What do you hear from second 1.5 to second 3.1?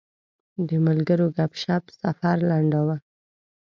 شپ سفر لنډاوه.